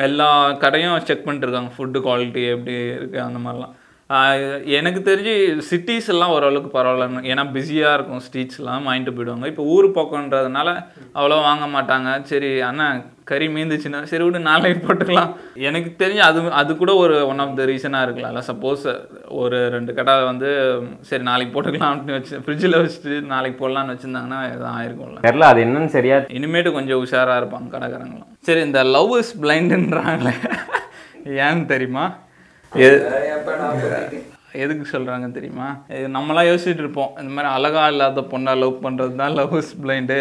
எல்லா 0.09 0.31
கடையும் 0.65 1.05
செக் 1.11 1.27
பண்ணிட்டுருக்காங்க 1.27 1.73
ஃபுட்டு 1.77 2.01
குவாலிட்டி 2.09 2.43
எப்படி 2.57 2.77
இருக்குது 2.99 3.27
அந்த 3.29 3.41
மாதிரிலாம். 3.45 3.75
எனக்கு 4.77 5.01
தெரிஞ்சு 5.09 5.33
சிட்டிஸ் 5.67 6.09
எல்லாம் 6.13 6.33
ஓரளவுக்கு 6.37 6.71
பரவாயில்ல. 6.77 7.21
ஏன்னா 7.31 7.43
பிஸியாக 7.57 7.97
இருக்கும் 7.97 8.23
ஸ்ட்ரீட்ஸ்லாம் 8.25 8.87
வாங்கிட்டு 8.89 9.13
போயிடுவாங்க. 9.17 9.47
இப்போ 9.53 9.65
ஊர் 9.75 9.87
பக்கம்ன்றதுனால 9.99 10.69
அவ்வளோ 11.19 11.37
வாங்க 11.49 11.67
மாட்டாங்க. 11.75 12.09
சரி 12.31 12.49
அண்ணா 12.69 12.87
கறி 13.31 13.47
மீந்துச்சுன்னா 13.57 13.99
சரி 14.13 14.25
விடு 14.27 14.39
நாளைக்கு 14.49 14.81
போட்டுக்கலாம். 14.87 15.31
எனக்கு 15.69 15.91
தெரிஞ்சு 16.01 16.23
அது 16.29 16.41
அது 16.61 16.75
கூட 16.81 16.93
ஒரு 17.03 17.17
ஒன் 17.33 17.43
ஆஃப் 17.45 17.55
த 17.59 17.67
ரீசனாக 17.71 18.07
இருக்கலாம்ல. 18.07 18.41
சப்போஸ் 18.49 18.87
ஒரு 19.43 19.59
ரெண்டு 19.75 19.95
கடை 19.99 20.17
வந்து 20.31 20.49
சரி 21.11 21.27
நாளைக்கு 21.29 21.55
போட்டுக்கலாம் 21.57 21.95
அப்படின்னு 21.95 22.17
வச்சு 22.19 22.41
ஃப்ரிட்ஜில் 22.47 22.79
வச்சுட்டு 22.81 23.21
நாளைக்கு 23.35 23.61
போடலாம்னு 23.63 23.95
வச்சுருந்தாங்கன்னா 23.95 24.41
எதுவும் 24.55 24.79
ஆயிருக்கும்ல. 24.79 25.21
தெரில 25.29 25.51
அது 25.53 25.63
என்னன்னு 25.67 25.93
சரியா 25.97 26.19
இனிமேட்டு 26.39 26.73
கொஞ்சம் 26.79 27.03
உஷாராக 27.05 27.43
இருப்பாங்க 27.43 27.71
கடைக்காரங்களும். 27.77 28.33
சரி 28.49 28.65
இந்த 28.71 28.83
லவ் 28.97 29.15
இஸ் 29.21 29.33
பிளைண்டுன்றாங்களே 29.45 30.35
ஏன்னு 31.45 31.65
தெரியுமா? 31.75 32.07
எதுக்கு 34.63 34.85
சொல்கிறாங்க 34.93 35.27
தெரியுமா? 35.35 35.67
இது 35.97 36.07
நம்மளாம் 36.15 36.49
யோசிச்சுட்டு 36.49 36.83
இருப்போம். 36.85 37.11
இந்த 37.21 37.31
மாதிரி 37.35 37.49
அழகா 37.57 37.83
இல்லாத 37.93 38.23
பொண்ணை 38.31 38.53
லவ் 38.63 38.75
பண்ணுறது 38.85 39.15
தான் 39.21 39.35
லவ் 39.39 39.55
இஸ் 39.61 39.73
பிளைண்டு 39.83 40.17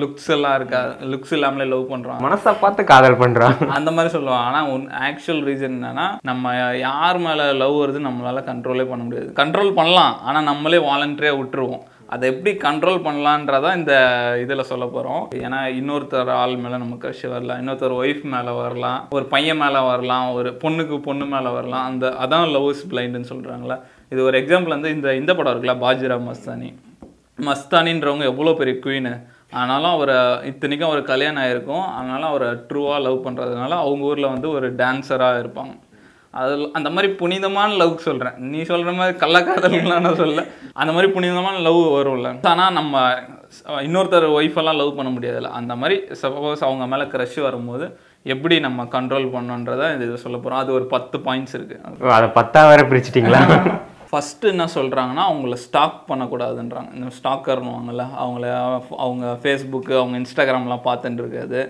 லுக்ஸ் 0.00 0.28
எல்லாம் 0.36 0.56
இருக்கா? 0.58 0.80
லுக்ஸ் 1.12 1.34
இல்லாமலே 1.36 1.66
லவ் 1.72 1.84
பண்ணுறாங்க 1.92 2.24
மனசை 2.26 2.52
பார்த்து 2.62 2.84
காதல் 2.92 3.20
பண்ணுறான் 3.22 3.56
அந்த 3.78 3.92
மாதிரி 3.96 4.12
சொல்லுவாங்க 4.16 4.48
ஆனால் 4.50 4.68
உன் 4.74 4.86
ஆக்சுவல் 5.08 5.42
ரீசன் 5.48 5.76
என்னன்னா 5.78 6.06
நம்ம 6.30 6.54
யார் 6.88 7.20
மேலே 7.26 7.46
லவ் 7.62 7.80
வருது 7.82 8.02
நம்மளால 8.08 8.44
கண்ட்ரோலே 8.50 8.86
பண்ண 8.90 9.04
முடியாது. 9.06 9.30
கண்ட்ரோல் 9.40 9.76
பண்ணலாம் 9.80 10.14
ஆனால் 10.28 10.48
நம்மளே 10.50 10.80
வாலண்டரியாக 10.90 11.40
விட்டுருவோம். 11.40 11.84
அதை 12.12 12.28
எப்படி 12.30 12.52
கண்ட்ரோல் 12.56 12.98
பண்ணலான்றதான் 13.04 13.76
இந்த 13.76 13.94
இதில் 14.42 14.68
சொல்ல 14.70 14.84
போகிறோம் 14.86 15.22
ஏன்னா 15.44 15.60
இன்னொருத்தர் 15.78 16.30
ஆள் 16.40 16.56
மேலே 16.56 16.76
நம்ம 16.76 16.94
க்ரஷ் 16.94 17.22
வரலாம் 17.30 17.60
இன்னொருத்தர் 17.60 17.94
ஒய்ஃப் 18.00 18.24
மேலே 18.34 18.52
வரலாம் 18.60 18.98
ஒரு 19.10 19.24
பையன் 19.24 19.56
மேலே 19.56 19.80
வரலாம் 19.86 20.26
ஒரு 20.32 20.50
பொண்ணுக்கு 20.64 20.96
பொண்ணு 20.98 21.26
மேலே 21.26 21.50
வரலாம். 21.58 21.84
அந்த 21.84 22.08
அதான் 22.24 22.50
லவ் 22.50 22.68
இஸ் 22.68 22.84
பிளைண்டுன்னு 22.90 23.30
சொல்கிறாங்களா 23.32 23.76
இது 24.08 24.24
ஒரு 24.24 24.38
எக்ஸாம்பிள் 24.40 24.74
வந்து 24.76 24.90
இந்த 24.96 25.14
இந்த 25.20 25.34
படம் 25.34 25.54
இருக்குல்ல 25.54 25.74
பாஜிரா 25.84 26.18
மஸ்தானி. 26.28 26.70
மஸ்தானின்றவங்க 27.48 28.26
எவ்வளோ 28.32 28.52
பெரிய 28.52 28.76
குயின் 28.84 29.12
ஆனாலும் 29.60 29.94
அவரை 29.96 30.18
இத்தனைக்கும் 30.50 30.90
அவர் 30.90 31.10
கல்யாணம் 31.12 31.42
ஆயிருக்கும். 31.42 31.86
அதனால 31.98 32.26
அவரை 32.26 32.48
ட்ரூவாக 32.68 33.00
லவ் 33.00 33.24
பண்ணுறதுனால 33.26 33.72
அவங்க 33.84 34.04
ஊரில் 34.10 34.32
வந்து 34.34 34.50
ஒரு 34.50 34.68
டான்ஸராக 34.74 35.42
இருப்பாங்க. 35.42 35.74
அதில் 36.34 36.72
அந்த 36.72 36.90
மாதிரி 36.90 37.12
புனிதமான 37.12 37.74
லவ் 37.74 37.96
சொல்கிறேன் 37.96 38.36
நீ 38.52 38.62
சொல்கிற 38.62 38.92
மாதிரி 38.92 39.18
கள்ளக்காதல்லாம் 39.18 40.04
நான் 40.06 40.20
சொல்ல. 40.20 40.44
அந்த 40.72 40.92
மாதிரி 40.92 41.12
புனிதமான 41.12 41.58
லவ் 41.58 41.80
வரும்ல. 41.98 42.28
ஆனால் 42.42 42.72
நம்ம 42.72 42.94
இன்னொருத்தர் 43.86 44.26
ஒய்ஃபெல்லாம் 44.38 44.76
லவ் 44.76 44.96
பண்ண 44.96 45.10
முடியாதுல்ல. 45.10 45.50
அந்த 45.50 45.76
மாதிரி 45.76 45.96
சப்போஸ் 46.22 46.66
அவங்க 46.68 46.86
மேலே 46.86 47.04
க்ரஷ் 47.04 47.38
வரும்போது 47.42 47.86
எப்படி 48.22 48.60
நம்ம 48.60 48.84
கண்ட்ரோல் 48.84 49.28
பண்ணோன்றதை 49.36 49.86
இது 49.96 50.16
சொல்ல 50.18 50.36
போகிறோம் 50.38 50.58
அது 50.58 50.72
ஒரு 50.72 50.86
பத்து 50.86 51.18
பாயிண்ட்ஸ் 51.18 51.56
இருக்குது 51.58 52.10
அதை 52.16 52.28
பத்தா 52.38 52.62
வேற 52.68 52.82
பிரிச்சிட்டிங்களா? 52.82 53.42
ஃபஸ்ட்டு 54.12 54.50
என்ன 54.54 54.64
சொல்கிறாங்கன்னா 54.74 55.22
அவங்கள 55.30 55.54
ஸ்டாக் 55.66 56.00
பண்ணக்கூடாதுன்றாங்க. 56.08 56.90
இந்த 56.94 57.10
ஸ்டாக்கர்னுவாங்கல்ல 57.18 58.04
அவங்கள 58.24 58.46
அவங்க 58.96 59.38
ஃபேஸ்புக்கு 59.42 59.94
அவங்க 60.00 60.16
இன்ஸ்டாகிராம்லாம் 60.18 60.86
பார்த்துட்டு 60.88 61.22
இருக்காது 61.24 61.60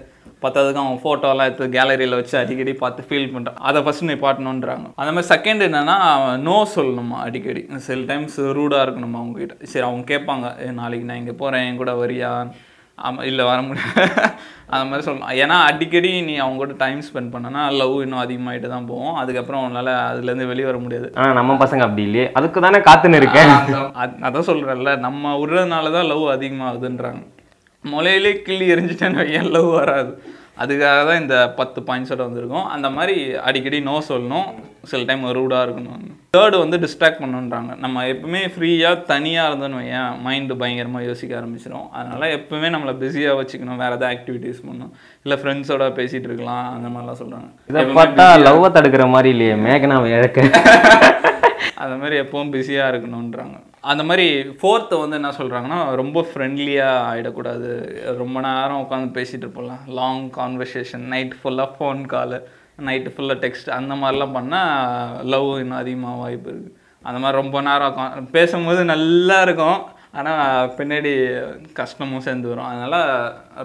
பத்தாவதுக்கு 0.42 0.74
அவங்க 0.74 1.00
ஃபோட்டோலாம் 1.02 1.44
எடுத்து 1.44 1.80
கேலரியில் 1.80 2.14
வச்சு 2.14 2.38
அடிக்கடி 2.38 2.72
பார்த்து 2.74 3.06
ஃபீல் 3.08 3.32
பண்ணுறான் 3.34 3.60
அதை 3.60 3.82
ஃபஸ்ட் 3.82 4.02
நீ 4.02 4.12
பாட்டணுன்றாங்க 4.14 4.86
அந்த 4.96 5.12
மாதிரி 5.12 5.28
செகண்ட் 5.34 5.64
என்னன்னா 5.66 5.96
நோ 6.38 6.68
சொல்லணுமா 6.74 7.16
அடிக்கடி. 7.20 7.66
சில 7.76 8.04
டைம்ஸ் 8.04 8.40
ரூடாக 8.52 8.90
இருக்கணுமா 8.90 9.14
அவங்க 9.14 9.38
கிட்ட 9.38 9.64
சரி 9.64 9.86
அவங்க 9.86 10.14
கேட்பாங்க 10.14 10.68
"ஏ, 10.68 10.70
நாளைக்கு 10.70 11.06
நான் 11.06 11.16
இங்கே 11.16 11.32
போகிறேன் 11.32 11.66
என் 11.66 11.76
கூட 11.76 11.92
வரியா? 11.92 12.50
ஆமாம் 12.98 13.24
இல்லை 13.24 13.44
வர 13.44 13.62
முடியாது. 13.62 13.92
அந்த 14.66 14.84
மாதிரி 14.84 15.00
சொல்லலாம் 15.00 15.32
ஏன்னா 15.36 15.62
அடிக்கடி 15.64 16.22
நீ 16.22 16.36
அவங்க 16.36 16.56
கூட 16.56 16.74
டைம் 16.76 17.00
ஸ்பெண்ட் 17.00 17.32
பண்ணனா 17.34 17.72
லவ் 17.72 18.00
இன்னும் 18.00 18.18
அதிகமாகிட்டு 18.20 18.68
தான் 18.68 18.86
போகும். 18.86 19.14
அதுக்கப்புறம் 19.14 19.64
உன்னால் 19.64 19.90
அதுலேருந்து 20.10 20.46
வெளியே 20.46 20.64
வர 20.64 20.78
முடியாது. 20.78 21.12
ஆனால் 21.14 21.32
நம்ம 21.32 21.54
பசங்க 21.54 21.80
அப்படி 21.80 22.02
இல்லையே. 22.02 22.30
அதுக்கு 22.32 22.60
தானே 22.60 22.78
காத்துன்னு 22.78 23.16
இருக்கேன். 23.16 23.48
அத்- 23.48 24.18
அதான். 24.22 24.48
சொல்கிறேன்ல 24.50 24.98
நம்ம 24.98 25.36
விடுறதுனால 25.36 25.92
தான் 25.92 26.06
லவ் 26.06 26.28
அதிகமாகுதுன்றாங்க. 26.28 27.22
முளையிலே 27.84 28.32
கிள்ளி 28.46 28.66
எரிஞ்சிட்டேன்னு 28.74 29.22
ஏன் 29.38 29.50
லவ் 29.56 29.70
வராது. 29.80 30.12
அதுக்காக 30.62 30.98
தான் 31.08 31.20
இந்த 31.20 31.36
பத்து 31.58 31.78
பாயிண்ட்ஸோட 31.86 32.22
வந்திருக்கும். 32.26 32.66
அந்த 32.74 32.88
மாதிரி 32.96 33.14
அடிக்கடி 33.48 33.78
நோ 33.88 33.94
சொல்லணும். 34.08 34.48
சில 34.90 35.00
டைம் 35.08 35.24
ரூடாக 35.38 35.64
இருக்கணும் 35.66 36.02
தேர்டு 36.36 36.56
வந்து 36.62 36.76
டிஸ்ட்ராக்ட் 36.84 37.22
பண்ணுன்றாங்க. 37.22 37.72
நம்ம 37.84 38.04
எப்பவுமே 38.12 38.42
ஃப்ரீயாக 38.54 39.02
தனியாக 39.10 39.48
இருந்தோன்னு 39.48 39.80
வையன் 39.80 40.14
மைண்டு 40.26 40.54
பயங்கரமாக 40.60 41.08
யோசிக்க 41.08 41.40
ஆரம்பிச்சிடும் 41.40 41.88
அதனால 41.98 42.28
எப்பவுமே 42.36 42.70
நம்மளை 42.74 42.94
பிஸியாக 43.02 43.38
வச்சுக்கணும். 43.40 43.80
வேறு 43.82 43.96
ஏதாவது 43.98 44.10
ஆக்டிவிட்டீஸ் 44.12 44.62
பண்ணணும். 44.68 44.92
இல்லை 45.24 45.38
ஃப்ரெண்ட்ஸோட 45.42 45.88
பேசிகிட்டு 45.98 46.30
இருக்கலாம். 46.30 46.66
அந்த 46.76 46.88
மாதிரிலாம் 46.94 47.20
சொல்கிறாங்க 47.22 47.50
இதை 47.72 47.84
பார்த்தா 48.00 48.26
லவ்வை 48.46 48.70
தடுக்கிற 48.78 49.06
மாதிரி 49.16 49.30
இல்லையே. 49.36 49.56
மேகனா 49.68 49.98
இழக்க 50.16 50.48
அந்த 51.82 51.94
மாதிரி 52.00 52.16
எப்பவும் 52.24 52.54
பிஸியாக 52.56 52.90
இருக்கணுன்றாங்க 52.90 53.56
அந்த 53.84 54.02
மாதிரி 54.08 54.26
ஃபோர்த்து 54.58 54.98
வந்து 55.02 55.16
என்ன 55.16 55.30
சொல்கிறாங்கன்னா 55.38 55.78
ரொம்ப 56.00 56.18
ஃப்ரெண்ட்லியாக 56.28 57.06
ஆகிடக்கூடாது 57.08 57.70
ரொம்ப 58.20 58.36
நேரம் 58.40 58.82
உட்காந்து 58.84 59.16
பேசிகிட்டு 59.16 59.44
இருப்போம்லாம் 59.46 59.86
லாங் 59.98 60.26
கான்வர்சேஷன் 60.36 61.06
நைட் 61.14 61.34
ஃபுல்லாக 61.38 61.74
ஃபோன் 61.76 62.02
காலு 62.12 62.38
நைட்டு 62.88 63.12
ஃபுல்லாக 63.14 63.42
டெக்ஸ்ட் 63.44 63.70
அந்த 63.78 63.94
மாதிரிலாம் 63.94 64.36
பண்ணால் 64.36 65.18
லவ் 65.32 65.48
இன்னும் 65.62 65.80
அதிகமாக 65.80 66.22
வாய்ப்பு 66.22 66.48
இருக்குது 66.50 66.78
அந்த 67.02 67.18
மாதிரி 67.18 67.40
ரொம்ப 67.42 67.60
நேரம் 67.68 67.90
உட்காந்து 67.92 68.34
பேசும்போது 68.36 68.80
நல்லா 68.92 69.38
இருக்கும். 69.42 69.80
ஆனால் 70.20 70.70
பின்னாடி 70.78 71.12
கஷ்டமும் 71.78 72.24
சேர்ந்து 72.26 72.48
வரும். 72.50 72.66
அதனால் 72.70 72.98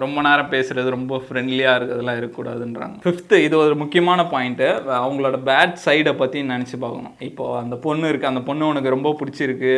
ரொம்ப 0.04 0.18
நேரம் 0.26 0.52
பேசுகிறது 0.54 0.94
ரொம்ப 0.96 1.16
ஃப்ரெண்ட்லியாக 1.24 1.78
இருக்கிறதுலாம் 1.78 2.18
இருக்கக்கூடாதுன்றாங்க. 2.20 2.96
ஃபிஃப்த்து 3.04 3.42
இது 3.46 3.54
ஒரு 3.64 3.74
முக்கியமான 3.82 4.22
பாயிண்ட்டு 4.32 4.68
அவங்களோட 5.00 5.38
பேட் 5.48 5.76
சைடை 5.84 6.14
பற்றி 6.22 6.46
நினச்சி 6.52 6.78
பார்க்கணும். 6.84 7.14
இப்போது 7.28 7.60
அந்த 7.62 7.78
பொண்ணு 7.84 8.08
இருக்குது 8.10 8.32
அந்த 8.32 8.42
பொண்ணு 8.48 8.70
உனக்கு 8.72 8.94
ரொம்ப 8.96 9.12
பிடிச்சிருக்கு 9.20 9.72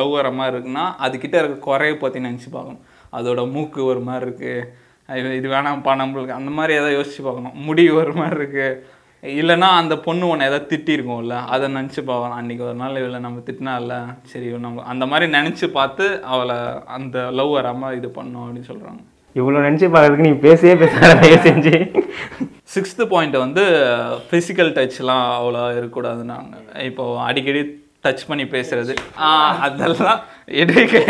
லவ் 0.00 0.12
வர 0.16 0.34
மாதிரி 0.40 0.54
இருக்குன்னா 0.56 0.86
அதுக்கிட்ட 1.06 1.38
இருக்க 1.42 1.66
குறைய 1.70 1.94
பற்றி 2.04 2.26
நினச்சி 2.28 2.50
பார்க்கணும். 2.58 2.84
அதோட 3.20 3.40
மூக்கு 3.54 3.80
ஒரு 3.92 4.02
மாதிரி 4.10 4.26
இருக்குது 4.28 4.86
இது 5.40 5.48
வேணாம்ப்பா 5.56 5.92
நம்மளுக்கு 6.00 6.38
அந்த 6.38 6.50
மாதிரி 6.56 6.72
எதாவது 6.78 6.96
யோசிச்சு 6.96 7.22
பார்க்கணும். 7.26 7.54
முடி 7.66 7.84
ஒரு 8.00 8.12
மாதிரி 8.20 8.36
இருக்குது 8.40 8.96
இல்லைன்னா 9.22 9.68
அந்த 9.80 9.94
பொண்ணு 10.04 10.24
உன்னை 10.30 10.44
எதாவது 10.48 10.68
திட்டிருக்கோம்ல 10.70 11.36
அதை 11.54 11.66
நினச்சி 11.76 12.00
பார்க்கலாம் 12.08 12.38
அன்றைக்கி 12.40 12.62
ஒரு 12.66 12.76
நாள் 12.82 12.98
இவளை 13.00 13.20
நம்ம 13.24 13.40
திட்டினால 13.46 13.96
சரி 14.32 14.48
நம்ம 14.66 14.84
அந்த 14.92 15.06
மாதிரி 15.12 15.26
நினச்சி 15.36 15.66
பார்த்து 15.78 16.04
அவளை 16.32 16.58
அந்த 16.96 17.24
லவ் 17.38 17.54
வராமல் 17.56 17.96
இது 17.98 18.10
பண்ணோம் 18.18 18.44
அப்படின்னு 18.44 18.70
சொல்கிறாங்க 18.72 19.02
இவ்வளோ 19.36 19.64
நினச்சி 19.66 19.86
பார்க்கறதுக்கு 19.94 20.28
நீ 20.28 20.32
பேசியே 20.46 20.74
தயவு 21.22 21.40
செஞ்சு. 21.48 21.74
சிக்ஸ்த்து 22.74 23.08
பாயிண்ட் 23.12 23.36
வந்து 23.44 23.64
ஃபிசிக்கல் 24.28 24.72
டச்லாம் 24.78 25.26
அவ்வளோ 25.38 25.64
இருக்கக்கூடாதுன்னாங்க. 25.74 26.54
இப்போ 26.88 27.04
அடிக்கடி 27.26 27.62
டச் 28.06 28.26
பண்ணி 28.30 28.44
பேசுறது. 28.56 28.94
அதெல்லாம் 29.66 30.20
எடுக்க 30.62 31.02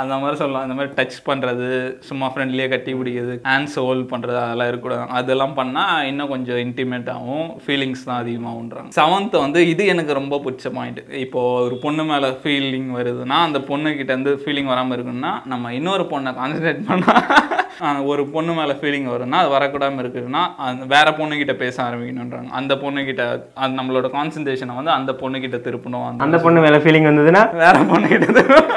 அந்த 0.00 0.14
மாதிரி 0.22 0.36
சொல்லலாம். 0.40 0.64
அந்த 0.66 0.74
மாதிரி 0.78 0.92
டச் 0.98 1.18
பண்ணுறது 1.28 1.68
சும்மா 2.08 2.26
ஃப்ரெண்ட்லியாக 2.32 2.72
கட்டி 2.72 2.92
பிடிக்கிறது 2.98 3.34
ஹேண்ட்ஸ் 3.50 3.76
ஹோல்ட் 3.84 4.06
பண்ணுறது 4.12 4.38
அதெல்லாம் 4.44 4.70
இருக்கக்கூடாது. 4.70 5.06
அதெல்லாம் 5.20 5.54
பண்ணால் 5.60 6.06
இன்னும் 6.10 6.32
கொஞ்சம் 6.34 6.60
இன்டிமேட் 6.64 7.10
ஆகும் 7.16 7.48
ஃபீலிங்ஸ் 7.64 8.06
தான் 8.08 8.20
அதிகமாகுன்றாங்க 8.22 8.96
செவன்த் 8.98 9.36
வந்து 9.44 9.62
இது 9.72 9.84
எனக்கு 9.94 10.18
ரொம்ப 10.20 10.40
பிடிச்ச 10.46 10.72
பாயிண்ட் 10.78 11.00
இப்போது 11.24 11.64
ஒரு 11.66 11.78
பொண்ணு 11.84 12.04
மேலே 12.12 12.30
ஃபீலிங் 12.42 12.90
வருதுன்னா 12.98 13.38
அந்த 13.48 13.60
பொண்ணுக்கிட்ட 13.70 14.10
இருந்து 14.14 14.34
ஃபீலிங் 14.44 14.70
வராமல் 14.74 14.96
இருக்குன்னா 14.98 15.32
நம்ம 15.54 15.74
இன்னொரு 15.80 16.06
பொண்ணை 16.12 16.32
கான்சன்ட்ரேட் 16.40 16.84
பண்ணால் 16.90 18.06
ஒரு 18.12 18.22
பொண்ணு 18.32 18.52
மேலே 18.58 18.74
ஃபீலிங் 18.80 19.06
வரும்னா 19.12 19.38
அது 19.42 19.50
வரக்கூடாமல் 19.56 20.02
இருக்குதுன்னா 20.02 20.42
அந்த 20.68 20.84
வேற 20.94 21.10
பொண்ணுக்கிட்ட 21.18 21.54
பேச 21.62 21.76
ஆரம்பிக்கணுன்றாங்க 21.86 22.50
அந்த 22.60 22.74
பொண்ணுக்கிட்ட 22.82 23.24
அது 23.62 23.78
நம்மளோட 23.78 24.08
கான்சன்ட்ரேஷனை 24.16 24.74
வந்து 24.80 24.92
அந்த 24.98 25.12
பொண்ணுக்கிட்ட 25.22 25.58
திருப்பணும். 25.66 26.06
அந்த 26.08 26.24
அந்த 26.26 26.38
பொண்ணு 26.46 26.64
மேலே 26.66 26.80
ஃபீலிங் 26.84 27.08
வந்ததுன்னா 27.10 27.44
வேற 27.64 27.74
பொண்ணுக்கிட்ட 27.92 28.28
திருப்பணும். 28.38 28.76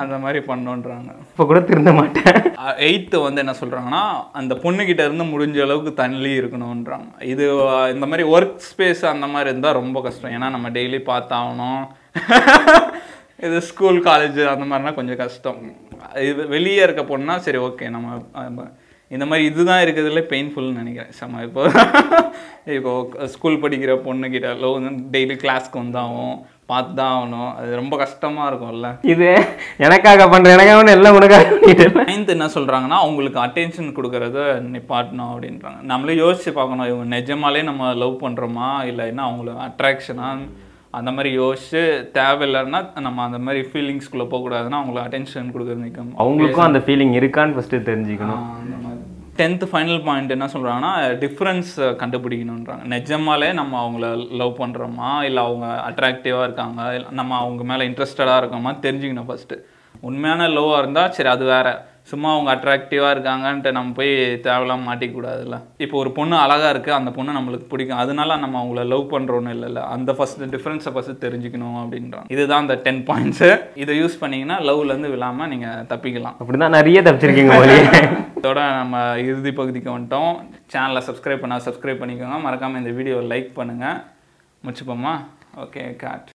அந்த 0.00 0.14
மாதிரி 0.22 0.40
பண்ணோன்றாங்க. 0.50 1.10
இப்போ 1.30 1.44
கூட 1.50 1.60
திருந்த 1.68 1.90
மாட்டேன். 1.98 2.38
எயித்து 2.88 3.16
வந்து 3.26 3.42
என்ன 3.44 3.54
சொல்கிறாங்கன்னா 3.60 4.02
அந்த 4.40 4.54
பொண்ணுக்கிட்ட 4.64 5.02
இருந்து 5.08 5.26
முடிஞ்ச 5.34 5.58
அளவுக்கு 5.66 5.92
தள்ளி 6.00 6.32
இருக்கணுன்றாங்க 6.40 7.10
இது 7.32 7.44
இந்த 7.94 8.08
மாதிரி 8.12 8.26
ஒர்க் 8.34 8.66
ஸ்பேஸ் 8.70 9.04
அந்த 9.14 9.28
மாதிரி 9.34 9.50
இருந்தால் 9.52 9.78
ரொம்ப 9.80 10.02
கஷ்டம். 10.06 10.34
ஏன்னா 10.38 10.50
நம்ம 10.56 10.70
டெய்லி 10.78 11.00
பார்த்தாகணும். 11.12 11.84
இது 13.46 13.56
ஸ்கூல் 13.70 14.00
காலேஜ் 14.10 14.42
அந்த 14.54 14.64
மாதிரினா 14.70 14.94
கொஞ்சம் 14.98 15.22
கஷ்டம். 15.24 15.62
இது 16.30 16.42
வெளியே 16.56 16.82
இருக்க 16.86 17.02
பொண்ணா 17.14 17.36
சரி 17.46 17.58
ஓகே 17.68 17.88
நம்ம 17.96 18.68
இந்த 19.16 19.24
மாதிரி 19.28 19.44
இதுதான் 19.50 19.82
இருக்கிறதுல 19.84 20.22
பெயின்ஃபுல்னு 20.32 20.80
நினைக்கிறேன். 20.80 21.12
செம்ம 21.18 21.42
இப்போ. 21.48 21.62
இப்போ 22.78 22.92
ஸ்கூல் 23.34 23.62
படிக்கிற 23.62 23.92
பொண்ணுக்கிட்ட 24.06 24.48
லோ 24.62 24.70
டெய்லி 25.14 25.36
கிளாஸ்க்கு 25.42 25.82
வந்தாகும் 25.82 26.36
பார்த்து 26.70 26.92
தான் 26.98 27.12
ஆகணும். 27.16 27.50
அது 27.58 27.78
ரொம்ப 27.80 27.94
கஷ்டமாக 28.02 28.48
இருக்கும்ல. 28.50 28.88
இது 29.12 29.28
எனக்காக 29.86 30.26
பண்ற 30.32 30.52
எனக்காக 30.56 30.96
எல்லாம் 30.96 31.16
உனக்காக 31.18 31.56
நைன்த் 32.10 32.34
என்ன 32.36 32.50
சொல்றாங்கன்னா 32.56 32.98
அவங்களுக்கு 33.04 33.40
அட்டென்ஷன் 33.46 33.96
கொடுக்கறத 33.98 34.38
நிப்பாட்டணும் 34.74 35.30
அப்படின்றாங்க. 35.32 35.80
நம்மளே 35.92 36.20
யோசிச்சு 36.24 36.52
பார்க்கணும் 36.60 36.90
இவங்க 36.92 37.08
நிஜமாலே 37.16 37.62
நம்ம 37.70 37.92
லவ் 38.04 38.22
பண்றோமா? 38.24 38.70
இல்லை 38.92 39.06
என்ன 39.12 39.24
அவங்களுக்கு 39.28 39.66
அட்ராக்ஷனா 39.68 40.30
அந்த 40.98 41.10
மாதிரி 41.14 41.30
யோசிச்சு 41.40 41.80
தேவையில்லைன்னா 42.18 42.78
நம்ம 43.06 43.24
அந்த 43.28 43.38
மாதிரி 43.46 43.60
ஃபீலிங்ஸ்குள்ளே 43.70 44.26
போகக்கூடாதுன்னா 44.30 44.78
அவங்களுக்கு 44.80 45.06
அட்டென்ஷன் 45.06 45.50
கொடுக்கறது 45.54 45.84
நிற்கும் 45.86 46.14
அவங்களுக்கும் 46.22 46.68
அந்த 46.68 46.80
ஃபீலிங் 46.86 47.12
இருக்கான்னு 47.20 47.56
ஃபர்ஸ்ட் 47.56 47.76
தெரிஞ்சுக்கணும். 47.90 48.44
டென்த்து 49.38 49.66
ஃபைனல் 49.72 50.04
பாயிண்ட் 50.04 50.30
என்ன 50.30 50.46
சொல்கிறாங்கன்னா 50.46 50.92
டிஃப்ரென்ஸ் 51.24 51.72
கண்டுபிடிக்கணுன்றாங்க 51.76 52.84
நிஜமாலே 52.94 53.52
நம்ம 53.52 53.74
அவங்கள 53.84 54.30
லவ் 54.30 54.60
பண்ணுறோமா 54.60 55.22
இல்லை 55.22 55.42
அவங்க 55.42 55.68
அட்ராக்டிவாக 55.90 56.42
இருக்காங்க? 56.42 57.02
நம்ம 57.10 57.36
அவங்க 57.36 57.62
மேலே 57.70 57.88
இன்ட்ரெஸ்டடாக 57.88 58.40
இருக்கோமா? 58.40 58.72
தெரிஞ்சுக்கணும் 58.86 59.28
ஃபஸ்ட்டு 59.28 59.58
உண்மையான 60.00 60.48
லவ்வாக 60.48 60.78
இருந்தால் 60.78 61.12
சரி 61.12 61.28
அது 61.28 61.44
வேறு. 61.44 61.72
சும்மா 62.10 62.28
அவங்க 62.34 62.50
அட்ராக்டிவாக 62.54 63.14
இருக்காங்கன்ட்டு 63.14 63.70
நம்ம 63.76 63.94
போய் 63.98 64.12
தேவையில்லாம 64.46 64.86
மாட்டிக்கூடாதுல்ல. 64.88 65.56
இப்போ 65.84 65.96
ஒரு 66.02 66.10
பொண்ணு 66.18 66.36
அழகாக 66.44 66.70
இருக்குது 66.74 66.96
அந்த 66.98 67.10
பொண்ணு 67.16 67.36
நம்மளுக்கு 67.38 67.66
பிடிக்கும். 67.72 68.00
அதனால 68.02 68.36
நம்ம 68.44 68.56
அவங்கள 68.62 68.84
லவ் 68.92 69.04
பண்ணுறோன்னு 69.14 69.54
இல்லைல்ல. 69.56 69.80
அந்த 69.94 70.12
ஃபஸ்ட் 70.18 70.44
டிஃப்ரென்ஸை 70.54 70.92
ஃபஸ்ட்டு 70.94 71.22
தெரிஞ்சுக்கணும் 71.24 71.78
அப்படின்றாங்க. 71.82 72.28
இதுதான் 72.36 72.64
அந்த 72.64 72.76
டென் 72.86 73.02
பாயிண்ட்ஸு 73.10 73.50
இதை 73.82 73.96
யூஸ் 74.02 74.20
பண்ணிங்கன்னா 74.22 74.58
லவ்லேருந்து 74.68 75.12
விழாமல் 75.14 75.50
நீங்கள் 75.54 75.84
தப்பிக்கலாம். 75.92 76.38
அப்படிதான் 76.40 76.76
நிறைய 76.78 77.02
தப்பிச்சிருக்கீங்க 77.08 77.58
இதோட 78.40 78.60
நம்ம 78.80 78.96
இறுதி 79.28 79.52
பகுதிக்கு 79.60 79.90
வந்துட்டோம். 79.94 80.34
சேனலை 80.72 81.02
சப்ஸ்கிரைப் 81.08 81.42
பண்ணால் 81.44 81.66
சப்ஸ்கிரைப் 81.66 82.02
பண்ணிக்கோங்க. 82.02 82.38
மறக்காமல் 82.46 82.80
இந்த 82.82 82.92
வீடியோவை 82.98 83.24
லைக் 83.32 83.50
பண்ணுங்கள் 83.60 83.98
முடிச்சுப்போமா? 84.64 85.14
Okay 85.62 85.82
God 86.02 86.26